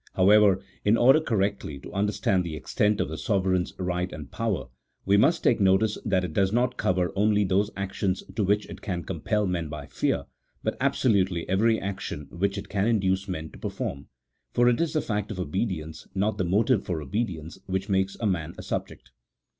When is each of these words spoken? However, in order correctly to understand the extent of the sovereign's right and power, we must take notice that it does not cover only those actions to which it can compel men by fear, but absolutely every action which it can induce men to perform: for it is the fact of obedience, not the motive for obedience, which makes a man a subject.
However, 0.15 0.63
in 0.83 0.97
order 0.97 1.21
correctly 1.21 1.77
to 1.77 1.93
understand 1.93 2.43
the 2.43 2.55
extent 2.55 2.99
of 2.99 3.07
the 3.07 3.19
sovereign's 3.19 3.71
right 3.77 4.11
and 4.11 4.31
power, 4.31 4.65
we 5.05 5.15
must 5.15 5.43
take 5.43 5.59
notice 5.59 5.95
that 6.03 6.23
it 6.23 6.33
does 6.33 6.51
not 6.51 6.75
cover 6.75 7.11
only 7.15 7.43
those 7.43 7.69
actions 7.77 8.23
to 8.35 8.43
which 8.43 8.65
it 8.65 8.81
can 8.81 9.03
compel 9.03 9.45
men 9.45 9.69
by 9.69 9.85
fear, 9.85 10.23
but 10.63 10.75
absolutely 10.81 11.47
every 11.47 11.79
action 11.79 12.25
which 12.31 12.57
it 12.57 12.67
can 12.67 12.87
induce 12.87 13.27
men 13.27 13.51
to 13.51 13.59
perform: 13.59 14.07
for 14.53 14.67
it 14.67 14.81
is 14.81 14.93
the 14.93 15.01
fact 15.01 15.29
of 15.29 15.39
obedience, 15.39 16.07
not 16.15 16.39
the 16.39 16.43
motive 16.45 16.83
for 16.83 16.99
obedience, 16.99 17.59
which 17.67 17.87
makes 17.87 18.17
a 18.19 18.25
man 18.25 18.55
a 18.57 18.63
subject. 18.63 19.11